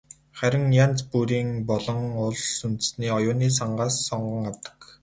Харин 0.37 0.63
янз 0.83 0.99
бүрийн 1.11 1.49
үеийн 1.49 1.67
болон 1.69 1.99
улс 2.25 2.47
үндэстний 2.67 3.11
оюуны 3.17 3.47
сангаас 3.59 3.95
сонгон 4.07 4.43
авдаг. 4.51 4.79